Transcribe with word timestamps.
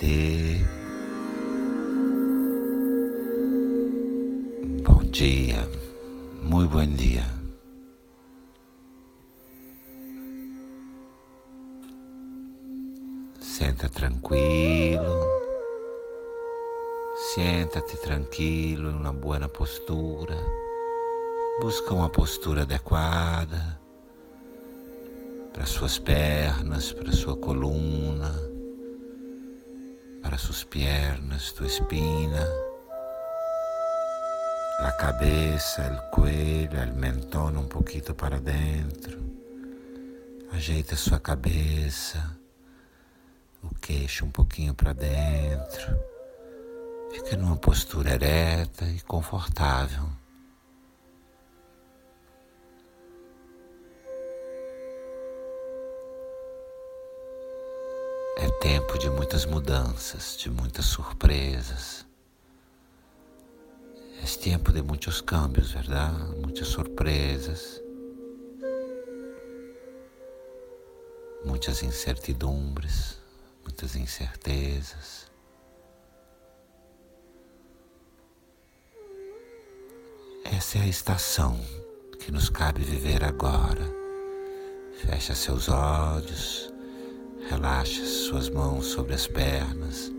Bom 0.00 0.06
dia, 5.12 5.68
muito 6.42 6.70
bom 6.70 6.86
dia. 6.86 7.26
Senta 13.40 13.90
tranquilo, 13.90 15.26
senta-te 17.34 17.98
tranquilo, 17.98 18.88
em 18.88 18.94
uma 18.94 19.12
boa 19.12 19.46
postura. 19.50 20.38
Busca 21.60 21.92
uma 21.92 22.08
postura 22.08 22.62
adequada 22.62 23.78
para 25.52 25.66
suas 25.66 25.98
pernas, 25.98 26.90
para 26.90 27.12
sua 27.12 27.36
coluna, 27.36 28.49
para 30.22 30.38
suas 30.38 30.64
pernas, 30.64 31.52
tua 31.52 31.66
espina, 31.66 32.46
a 34.80 34.92
cabeça, 34.92 35.82
o 35.92 36.10
cuello, 36.10 36.92
o 36.92 36.96
mentón 36.96 37.56
um 37.58 37.68
pouquinho 37.68 38.14
para 38.14 38.38
dentro. 38.38 39.20
Ajeita 40.52 40.96
sua 40.96 41.20
cabeça, 41.20 42.36
o 43.62 43.74
queixo 43.74 44.24
um 44.24 44.30
pouquinho 44.30 44.74
para 44.74 44.92
dentro. 44.92 45.98
Fica 47.12 47.36
numa 47.36 47.56
postura 47.56 48.14
ereta 48.14 48.84
e 48.86 49.00
confortável. 49.00 50.08
Tempo 58.70 58.96
de 58.96 59.10
muitas 59.10 59.44
mudanças, 59.46 60.36
de 60.36 60.48
muitas 60.48 60.84
surpresas. 60.84 62.06
É 64.22 64.38
tempo 64.40 64.70
de 64.70 64.80
muitos 64.80 65.20
cambios, 65.20 65.72
verdade? 65.72 66.36
Muitas 66.36 66.68
surpresas, 66.68 67.82
muitas 71.44 71.82
incertidumbres, 71.82 73.18
muitas 73.64 73.96
incertezas. 73.96 75.28
Essa 80.44 80.78
é 80.78 80.82
a 80.82 80.86
estação 80.86 81.60
que 82.20 82.30
nos 82.30 82.48
cabe 82.48 82.84
viver 82.84 83.24
agora. 83.24 83.82
Fecha 85.02 85.34
seus 85.34 85.68
olhos. 85.68 86.69
Relaxe 87.50 88.06
suas 88.06 88.48
mãos 88.48 88.86
sobre 88.86 89.12
as 89.12 89.26
pernas, 89.26 90.12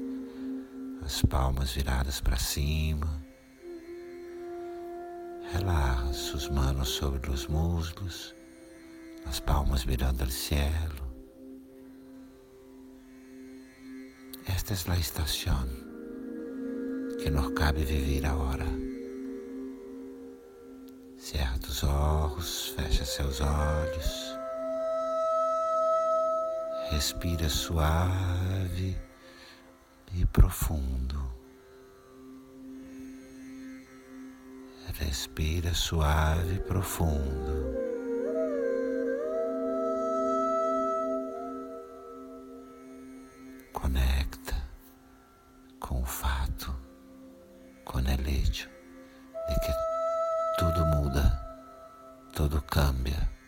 as 1.01 1.21
palmas 1.21 1.71
viradas 1.71 2.19
para 2.19 2.35
cima. 2.35 3.07
Relaxe 5.53 6.13
suas 6.13 6.49
mãos 6.49 6.89
sobre 6.89 7.31
os 7.31 7.47
muslos, 7.47 8.35
as 9.25 9.39
palmas 9.39 9.85
virando 9.85 10.23
ao 10.23 10.29
céu. 10.29 10.91
Esta 14.45 14.73
é 14.73 14.91
a 14.91 14.99
estação 14.99 15.69
que 17.23 17.29
nos 17.29 17.53
cabe 17.53 17.85
viver 17.85 18.25
agora. 18.25 18.67
Cerra 21.17 21.57
os 21.65 21.81
olhos, 21.85 22.73
fecha 22.75 23.05
seus 23.05 23.39
olhos. 23.39 24.20
Respira 26.91 27.47
suave 27.47 28.97
e 30.13 30.25
profundo. 30.25 31.33
Respira 34.99 35.73
suave 35.73 36.55
e 36.55 36.59
profundo. 36.59 37.75
Conecta 43.71 44.61
com 45.79 46.01
o 46.01 46.05
fato, 46.05 46.75
com 47.85 47.99
o 47.99 48.01
de 49.47 49.59
que 49.61 49.71
tudo 50.59 50.85
muda, 50.87 51.41
tudo 52.35 52.61
cambia. 52.63 53.40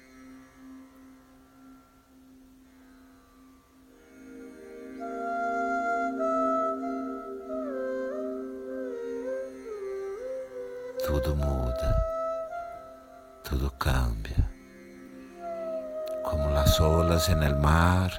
Olas 17.23 17.29
en 17.29 17.43
el 17.43 17.55
mar 17.55 18.11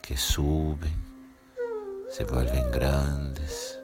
que 0.00 0.16
suben, 0.16 0.92
se 2.10 2.24
vuelven 2.24 2.70
grandes, 2.70 3.78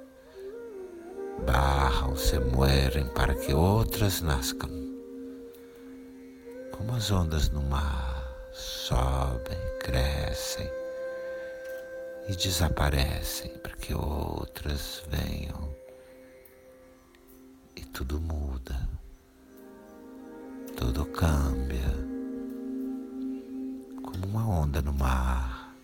bajan, 1.46 2.16
se 2.16 2.40
mueren 2.40 3.08
para 3.14 3.34
que 3.34 3.52
outras 3.54 4.22
nascam. 4.22 4.70
Como 6.72 6.94
as 6.94 7.10
ondas 7.10 7.50
no 7.50 7.62
mar 7.62 8.24
sobem, 8.52 9.58
crescem 9.80 10.70
e 12.28 12.36
desaparecem 12.36 13.50
para 13.58 13.76
que 13.76 13.94
outras 13.94 15.02
venham 15.08 15.68
tudo 17.92 18.20
muda, 18.20 18.88
tudo 20.76 21.04
cambia, 21.06 22.17
como 24.10 24.26
uma 24.26 24.48
onda 24.48 24.80
no 24.80 24.92
mar. 24.92 25.74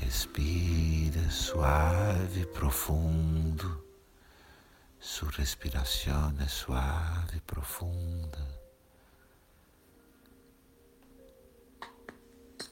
Respira 0.00 1.30
suave, 1.30 2.44
profundo. 2.46 3.82
Sua 5.00 5.30
respiração 5.30 6.34
é 6.40 6.46
suave, 6.46 7.40
profunda. 7.40 8.46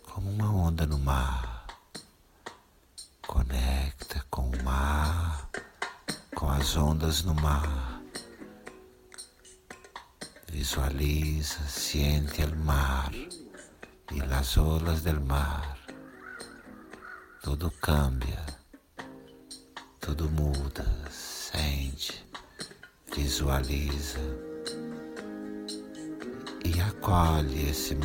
Como 0.03 0.31
uma 0.31 0.53
onda 0.53 0.87
no 0.87 0.99
mar. 0.99 1.67
Conecta 3.27 4.25
com 4.29 4.51
o 4.51 4.63
mar 4.63 5.49
com 6.35 6.51
as 6.51 6.77
ondas 6.77 7.23
no 7.23 7.35
mar. 7.35 7.90
Visualiza, 10.53 11.67
siente 11.69 12.43
el 12.43 12.57
mar 12.57 13.13
y 14.11 14.21
las 14.21 14.59
olas 14.59 15.03
del 15.05 15.21
mar. 15.21 15.77
Tudo 17.43 17.73
cambia, 17.81 18.45
tudo 20.01 20.29
muda, 20.29 20.85
sente, 21.11 22.15
visualiza 23.17 24.21
e 26.65 26.81
acolhe 26.81 27.71
esse 27.71 27.97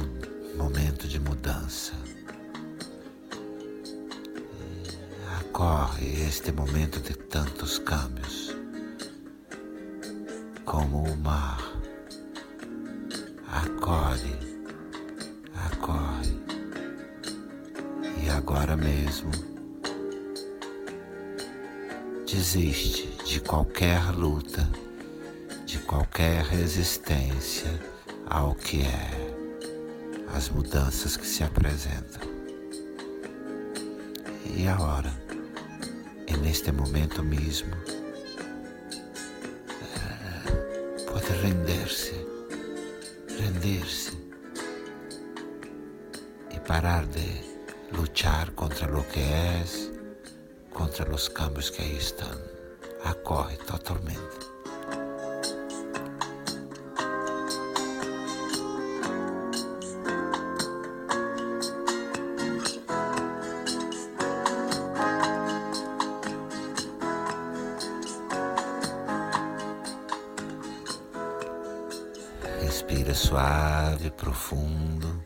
momento 0.58 1.08
de 1.08 1.20
mudança. 1.20 1.94
ocorre 5.56 6.28
este 6.28 6.52
momento 6.52 7.00
de 7.00 7.14
tantos 7.14 7.80
câmbios, 7.80 8.54
como 10.66 11.04
o 11.04 11.16
mar 11.16 11.65
acolhe, 13.66 14.36
acorre, 15.72 16.40
e 18.24 18.30
agora 18.30 18.78
mesmo 18.78 19.32
desiste 22.26 23.08
de 23.26 23.40
qualquer 23.40 24.12
luta, 24.12 24.68
de 25.66 25.80
qualquer 25.80 26.44
resistência 26.44 27.72
ao 28.28 28.54
que 28.54 28.82
é, 28.82 29.36
as 30.36 30.50
mudanças 30.50 31.18
que 31.18 31.26
se 31.26 31.44
apresentam. 31.44 32.22
E 34.46 34.68
a 34.68 34.80
hora 34.80 35.12
e 36.28 36.38
neste 36.38 36.72
momento 36.72 37.24
mesmo 37.24 37.76
eh, 39.80 41.02
pode 41.08 41.32
render-se, 41.42 42.35
render-se 43.40 44.12
e 46.52 46.60
parar 46.60 47.06
de 47.06 47.28
lutar 47.92 48.52
contra 48.52 48.98
o 48.98 49.04
que 49.04 49.20
é, 49.20 49.64
contra 50.74 51.14
os 51.14 51.28
cambios 51.28 51.70
que 51.70 51.82
aí 51.82 51.98
estão. 51.98 52.32
Acorre 53.04 53.58
totalmente. 53.58 54.45
Respira 73.06 73.14
suave, 73.14 74.10
profundo. 74.12 75.24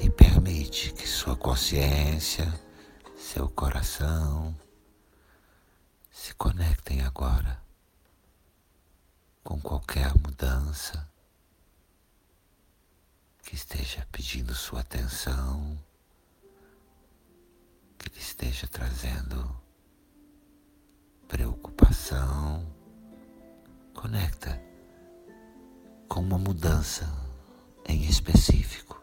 E 0.00 0.08
permite 0.08 0.94
que 0.94 1.06
sua 1.06 1.36
consciência, 1.36 2.50
seu 3.18 3.50
coração 3.50 4.56
se 6.10 6.34
conectem 6.34 7.02
agora 7.02 7.62
com 9.44 9.60
qualquer 9.60 10.14
mudança 10.16 11.06
que 13.42 13.54
esteja 13.54 14.08
pedindo 14.10 14.54
sua 14.54 14.80
atenção, 14.80 15.78
que 17.98 18.08
lhe 18.08 18.18
esteja 18.20 18.66
trazendo 18.66 19.54
preocupação. 21.28 22.79
Conecta 23.94 24.60
com 26.08 26.20
uma 26.20 26.38
mudança 26.38 27.08
em 27.86 28.02
específico. 28.04 29.00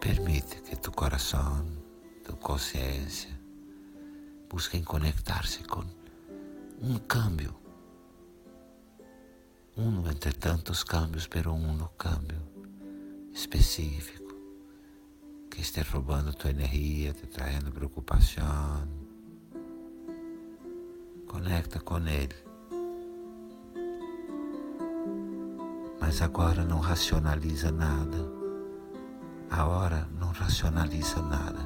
Permite 0.00 0.60
que 0.62 0.76
tu 0.76 0.92
coração, 0.92 1.66
tu 2.24 2.36
consciência, 2.36 3.30
busquem 4.48 4.84
conectar-se 4.84 5.64
com 5.64 5.84
um 6.80 6.98
câmbio 6.98 7.54
um 9.76 10.08
entre 10.10 10.32
tantos 10.32 10.82
cambios, 10.82 11.26
pero 11.26 11.52
um 11.52 11.86
cambio 11.98 12.40
específico 13.32 14.34
que 15.50 15.60
esté 15.60 15.82
roubando 15.82 16.32
tua 16.32 16.50
energia, 16.50 17.12
te 17.12 17.26
trazendo 17.26 17.70
preocupação. 17.70 19.05
Conecta 21.26 21.80
com 21.80 21.98
ele. 21.98 22.34
Mas 26.00 26.22
agora 26.22 26.64
não 26.64 26.80
racionaliza 26.80 27.70
nada. 27.70 28.18
A 29.50 29.66
hora 29.66 30.08
não 30.18 30.28
racionaliza 30.32 31.20
nada. 31.22 31.60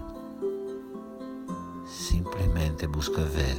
Simplesmente 1.86 2.86
busca 2.86 3.22
ver. 3.22 3.56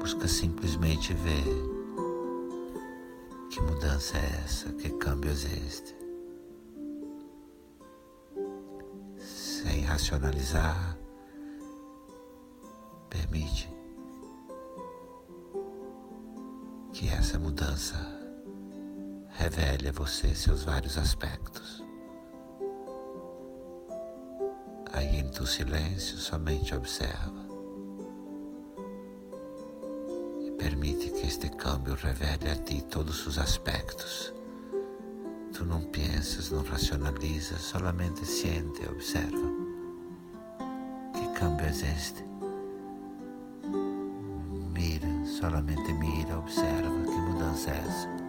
Busca 0.00 0.26
simplesmente 0.26 1.14
ver 1.14 1.72
que 3.52 3.60
mudança 3.60 4.16
é 4.16 4.42
essa? 4.44 4.72
Que 4.72 4.88
câmbio 4.88 5.30
é 5.30 5.34
este? 5.34 5.94
Sem 9.18 9.82
racionalizar, 9.82 10.91
essa 17.32 17.38
mudança 17.38 17.96
revele 19.30 19.88
a 19.88 19.92
você 19.92 20.34
seus 20.34 20.64
vários 20.64 20.98
aspectos. 20.98 21.82
Aí 24.92 25.16
em 25.16 25.30
tu 25.30 25.46
silêncio 25.46 26.18
somente 26.18 26.74
observa. 26.74 27.42
Permite 30.58 31.10
que 31.10 31.26
este 31.26 31.48
câmbio 31.48 31.94
revele 31.94 32.50
a 32.50 32.56
ti 32.56 32.82
todos 32.82 33.26
os 33.26 33.38
aspectos. 33.38 34.34
Tu 35.54 35.64
não 35.64 35.80
pensas, 35.84 36.50
não 36.50 36.62
racionalizas, 36.62 37.62
solamente 37.62 38.26
siente, 38.26 38.86
observa. 38.86 39.48
Que 41.14 41.40
câmbio 41.40 41.64
é 41.64 41.70
este? 41.70 42.31
Solamente 45.42 45.92
mira, 45.94 46.38
observa. 46.38 47.04
Que 47.04 47.20
mudança 47.20 47.70
é 47.72 47.78
essa? 47.78 48.21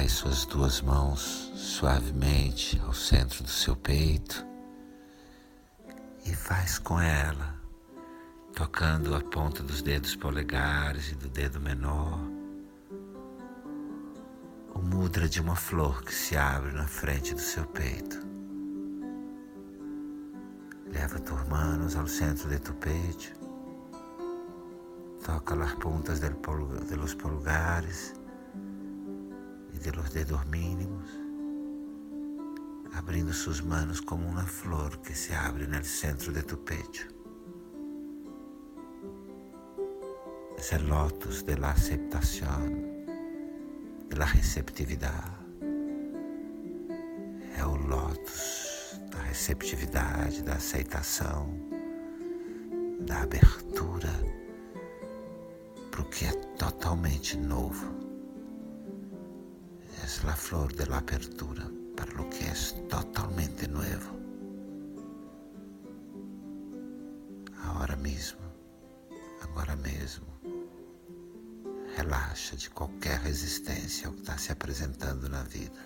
Traz 0.00 0.12
suas 0.12 0.46
duas 0.46 0.80
mãos 0.80 1.52
suavemente 1.54 2.80
ao 2.86 2.94
centro 2.94 3.44
do 3.44 3.50
seu 3.50 3.76
peito 3.76 4.46
e 6.24 6.34
faz 6.34 6.78
com 6.78 6.98
ela, 6.98 7.54
tocando 8.54 9.14
a 9.14 9.20
ponta 9.20 9.62
dos 9.62 9.82
dedos 9.82 10.16
polegares 10.16 11.10
e 11.10 11.14
do 11.16 11.28
dedo 11.28 11.60
menor, 11.60 12.18
o 14.74 14.78
mudra 14.78 15.28
de 15.28 15.38
uma 15.38 15.54
flor 15.54 16.02
que 16.02 16.14
se 16.14 16.34
abre 16.34 16.72
na 16.72 16.86
frente 16.86 17.34
do 17.34 17.40
seu 17.42 17.66
peito. 17.66 18.26
Leva 20.90 21.18
tus 21.18 21.46
manos 21.46 21.94
ao 21.94 22.06
centro 22.06 22.48
de 22.48 22.58
tu 22.58 22.72
peito, 22.72 23.34
toca 25.22 25.62
as 25.62 25.74
pontas 25.74 26.20
de 26.20 26.96
los 26.96 27.12
pulgares 27.12 28.18
de 29.82 29.92
los 29.92 30.12
dedos 30.12 30.46
mínimos, 30.46 31.08
abrindo 32.92 33.32
sus 33.32 33.64
manos 33.64 34.02
como 34.02 34.28
una 34.28 34.44
flor 34.44 35.00
que 35.00 35.14
se 35.14 35.34
abre 35.34 35.64
el 35.64 35.84
centro 35.84 36.32
de 36.32 36.42
tu 36.42 36.62
pecho. 36.62 37.06
Es 40.58 40.72
el 40.74 40.86
lotus 40.86 41.46
de 41.46 41.56
la 41.56 41.70
aceptación, 41.70 43.06
de 44.08 44.16
la 44.16 44.26
receptividade. 44.26 45.40
É 47.56 47.64
o 47.64 47.76
lotus 47.76 49.00
da 49.10 49.22
receptividade, 49.22 50.42
da 50.42 50.54
aceitação, 50.54 51.54
da 53.00 53.22
abertura 53.22 54.12
para 55.90 56.00
o 56.02 56.04
que 56.04 56.26
é 56.26 56.32
totalmente 56.56 57.36
novo 57.36 58.09
es 60.20 60.24
la 60.24 60.36
flor 60.36 60.74
de 60.74 60.86
la 60.86 60.98
apertura 60.98 61.66
para 61.96 62.12
lo 62.12 62.28
que 62.28 62.46
es 62.46 62.74
totalmente 62.88 63.66
nuevo. 63.66 64.10
Agora 67.64 67.96
mesmo, 67.96 68.40
agora 69.40 69.76
mesmo, 69.76 70.26
relaxa 71.96 72.54
de 72.56 72.68
qualquer 72.68 73.18
resistência 73.20 74.08
ao 74.08 74.12
que 74.12 74.20
está 74.20 74.36
se 74.36 74.52
apresentando 74.52 75.26
na 75.30 75.42
vida. 75.44 75.82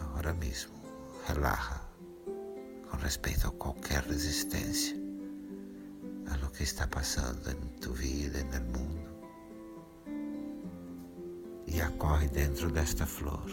Agora 0.00 0.32
mesmo, 0.32 0.72
relaxa 1.26 1.78
com 2.90 2.96
respeito 2.96 3.48
a 3.48 3.52
qualquer 3.52 4.02
resistência 4.04 4.96
a 6.32 6.36
lo 6.38 6.50
que 6.52 6.62
está 6.62 6.86
passando 6.86 7.50
em 7.50 7.80
tu 7.80 7.92
vida, 7.92 8.42
no 8.44 8.78
mundo 8.78 8.99
acorre 11.82 12.28
dentro 12.28 12.70
desta 12.70 13.06
flor, 13.06 13.48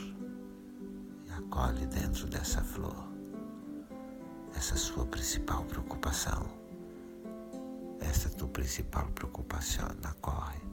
e 1.27 1.31
acolhe 1.31 1.85
dentro 1.87 2.27
dessa 2.27 2.61
flor. 2.61 3.07
Essa 4.55 4.75
sua 4.75 5.05
principal 5.05 5.63
preocupação, 5.65 6.45
essa 7.99 8.29
tua 8.29 8.47
principal 8.47 9.07
preocupação, 9.11 9.87
acorre. 10.03 10.66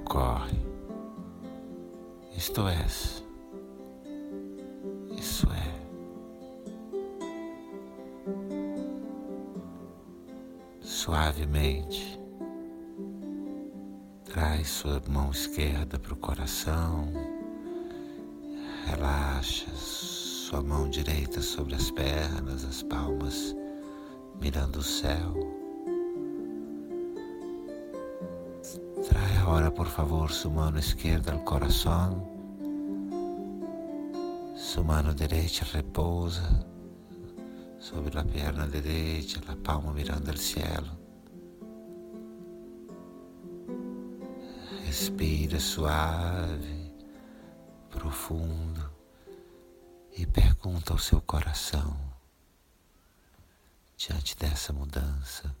Acorre. 0.00 0.58
Isto 2.36 2.66
é, 2.68 2.86
isso 5.16 5.46
é. 5.52 5.80
suavemente. 10.80 12.18
Traz 14.24 14.68
sua 14.68 15.02
mão 15.08 15.30
esquerda 15.30 15.98
para 15.98 16.14
o 16.14 16.16
coração, 16.16 17.08
relaxa 18.86 19.70
sua 19.74 20.62
mão 20.62 20.88
direita 20.88 21.42
sobre 21.42 21.74
as 21.74 21.90
pernas, 21.90 22.64
as 22.64 22.82
palmas 22.82 23.56
mirando 24.40 24.78
o 24.78 24.82
céu. 24.82 25.59
Agora, 29.60 29.70
por 29.70 29.88
favor, 29.88 30.30
sua 30.30 30.50
mão 30.50 30.78
esquerda 30.78 31.32
ao 31.32 31.40
coração, 31.40 32.26
sua 34.56 34.82
mão 34.82 35.14
direita 35.14 35.66
repousa 35.66 36.66
sobre 37.78 38.18
a 38.18 38.24
perna 38.24 38.66
direita, 38.66 39.40
a 39.52 39.56
palma 39.56 39.92
mirando 39.92 40.30
o 40.30 40.38
cielo. 40.38 40.98
Respira 44.86 45.60
suave, 45.60 46.94
profundo 47.90 48.90
e 50.16 50.26
pergunta 50.26 50.94
ao 50.94 50.98
seu 50.98 51.20
coração, 51.20 51.94
diante 53.94 54.34
dessa 54.38 54.72
mudança, 54.72 55.54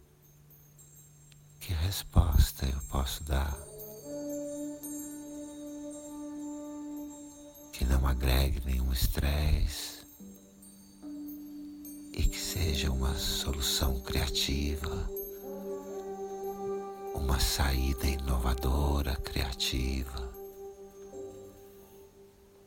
que 1.60 1.74
resposta 1.74 2.64
eu 2.64 2.80
posso 2.88 3.22
dar? 3.24 3.69
Que 7.80 7.86
não 7.86 8.06
agregue 8.06 8.60
nenhum 8.66 8.92
estresse, 8.92 10.02
e 12.12 12.22
que 12.24 12.38
seja 12.38 12.92
uma 12.92 13.14
solução 13.14 13.98
criativa, 14.00 15.10
uma 17.14 17.40
saída 17.40 18.06
inovadora, 18.06 19.16
criativa. 19.16 20.30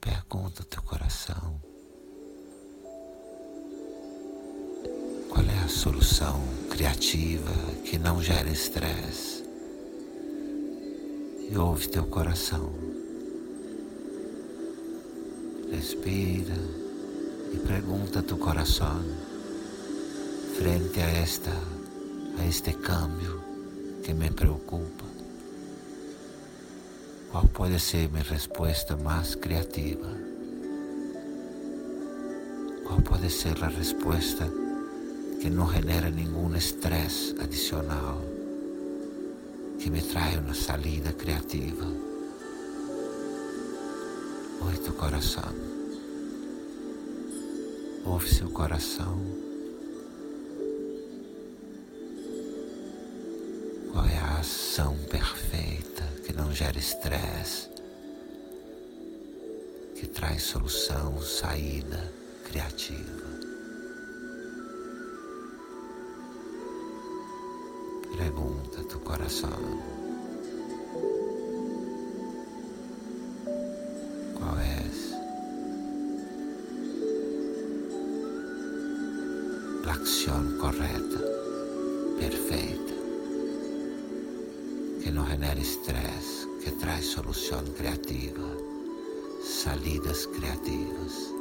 Pergunta 0.01 0.63
o 0.63 0.65
teu 0.65 0.81
coração. 0.81 1.61
Qual 5.29 5.45
é 5.45 5.59
a 5.63 5.69
solução 5.69 6.41
criativa 6.71 7.53
que 7.85 7.99
não 7.99 8.19
gera 8.19 8.49
estresse? 8.49 9.43
E 11.51 11.55
ouve 11.55 11.87
teu 11.87 12.07
coração. 12.07 12.73
Respira 15.73 16.53
e 17.51 17.57
pergunta 17.57 18.19
a 18.19 18.21
teu 18.21 18.37
coração 18.37 19.03
frente 20.55 20.99
a 20.99 21.09
esta 21.09 21.49
a 22.37 22.45
este 22.45 22.73
cambio 22.73 23.41
que 24.03 24.13
me 24.13 24.29
preocupa? 24.29 25.03
Qual 27.31 27.47
pode 27.47 27.79
ser 27.79 28.07
minha 28.11 28.23
resposta 28.23 28.95
mais 28.97 29.33
criativa? 29.33 30.15
Qual 32.85 33.01
pode 33.01 33.31
ser 33.31 33.57
a 33.63 33.67
resposta 33.67 34.47
que 35.41 35.49
não 35.49 35.73
genera 35.73 36.11
nenhum 36.11 36.55
estresse 36.55 37.35
adicional, 37.41 38.21
que 39.79 39.89
me 39.89 40.03
traz 40.03 40.37
uma 40.37 40.53
salida 40.53 41.13
criativa? 41.13 42.12
Coração. 44.93 45.53
Ouve 48.05 48.29
seu 48.33 48.49
coração. 48.49 49.43
ação 54.43 54.97
perfeita 55.09 56.03
que 56.25 56.33
não 56.33 56.51
gera 56.51 56.77
estresse, 56.77 57.69
que 59.95 60.05
traz 60.07 60.43
solução, 60.43 61.21
saída 61.21 62.11
criativa. 62.43 63.23
Pergunta 68.17 68.83
do 68.83 68.99
coração. 68.99 70.02
Ação 79.93 80.57
correta, 80.57 81.19
perfeita 82.17 82.93
que 85.03 85.11
não 85.11 85.23
genera 85.27 85.59
estresse, 85.59 86.47
que 86.63 86.71
traz 86.71 87.05
solução 87.05 87.63
criativa, 87.77 88.57
salidas 89.43 90.25
criativas. 90.25 91.31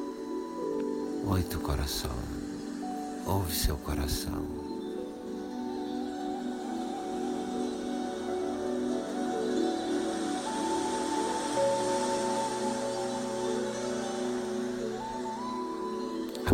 Ouve 1.25 1.45
teu 1.45 1.61
coração, 1.61 2.17
ouve 3.25 3.55
seu 3.55 3.79
coração. 3.79 4.62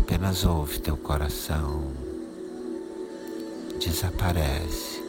Apenas 0.08 0.42
ouve 0.46 0.78
teu 0.78 0.96
coração, 0.96 1.82
desaparece 3.78 5.02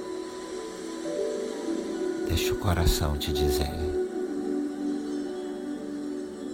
Deixa 2.27 2.53
o 2.53 2.58
coração 2.58 3.18
te 3.18 3.32
dizer. 3.32 3.72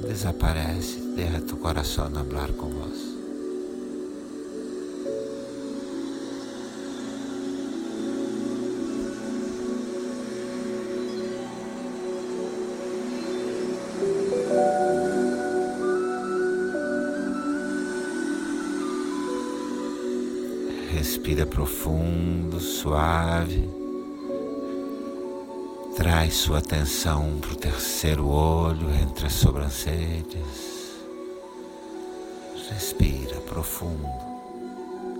Desaparece, 0.07 0.99
deixa 1.15 1.41
tu 1.41 1.57
coração 1.57 2.07
falar 2.11 2.53
com 2.53 2.69
você. 2.69 3.14
Respira 20.95 21.45
profundo, 21.45 22.57
suave. 22.57 23.69
Traz 25.97 26.35
sua 26.35 26.59
atenção 26.59 27.37
para 27.41 27.51
o 27.51 27.55
terceiro 27.57 28.29
olho 28.29 28.89
entre 29.03 29.25
as 29.25 29.33
sobrancelhas. 29.33 30.95
Respira 32.69 33.41
profundo, 33.41 34.07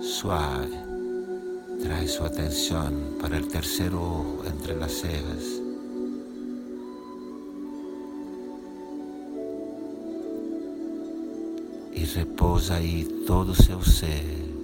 suave. 0.00 0.78
Traz 1.82 2.12
sua 2.12 2.28
atenção 2.28 2.90
para 3.20 3.36
o 3.36 3.46
terceiro 3.46 4.00
olho 4.00 4.48
entre 4.48 4.82
as 4.82 4.92
cejas. 4.92 5.62
E 11.92 12.02
repousa 12.02 12.76
aí 12.76 13.04
todo 13.26 13.54
seu 13.54 13.82
ser 13.82 14.55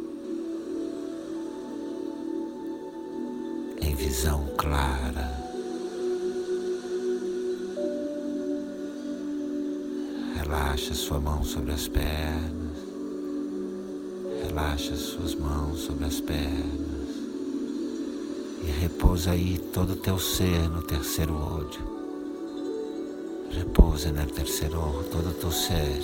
visão 4.04 4.44
clara. 4.58 5.30
Relaxa 10.34 10.92
sua 10.92 11.20
mão 11.20 11.44
sobre 11.44 11.70
as 11.70 11.86
pernas. 11.86 12.78
Relaxa 14.42 14.96
suas 14.96 15.36
mãos 15.36 15.82
sobre 15.82 16.06
as 16.06 16.20
pernas. 16.20 17.10
E 18.64 18.70
repousa 18.80 19.30
aí 19.30 19.56
todo 19.72 19.92
o 19.92 19.96
teu 19.96 20.18
ser 20.18 20.68
no 20.68 20.82
terceiro 20.82 21.34
olho. 21.34 21.92
Repousa 23.50 24.10
no 24.10 24.26
terceiro 24.26 24.80
olho 24.80 25.04
todo 25.12 25.30
o 25.30 25.34
teu 25.34 25.52
ser. 25.52 26.02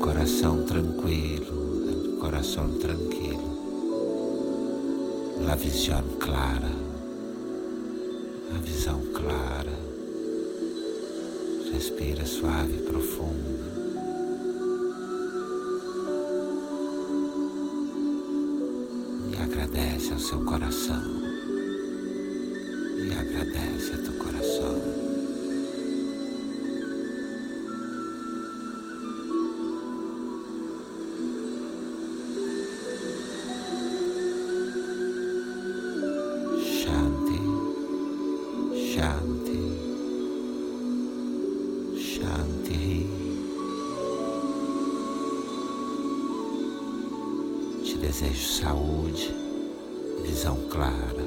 Coração 0.00 0.64
tranquilo, 0.64 1.71
coração 2.22 2.78
tranquilo. 2.78 3.50
La 5.44 5.56
visão 5.56 6.04
clara 6.20 6.70
a 8.54 8.58
visão 8.58 9.00
clara. 9.14 9.72
Respira 11.72 12.24
suave 12.24 12.76
e 12.76 12.82
profundo. 12.82 13.58
E 19.30 19.42
agradece 19.42 20.12
ao 20.12 20.18
seu 20.18 20.44
coração. 20.44 21.02
E 22.98 23.12
agradece 23.12 23.94
a 23.94 23.98
teu 23.98 24.12
coração. 24.12 24.91
Desejo 48.12 48.46
saúde, 48.46 49.34
visão 50.22 50.54
clara, 50.68 51.24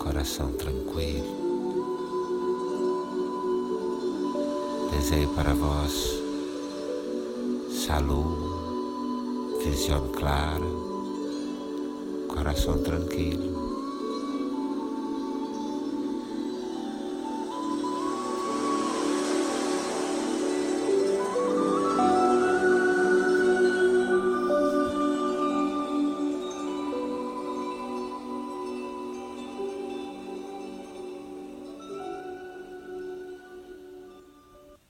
coração 0.00 0.52
tranquilo. 0.54 1.30
Desejo 4.90 5.28
para 5.28 5.54
vós 5.54 5.92
saúde, 7.86 9.64
visão 9.64 10.08
clara, 10.08 10.66
coração 12.34 12.82
tranquilo. 12.82 13.71